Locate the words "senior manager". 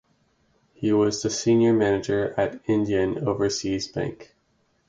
1.29-2.33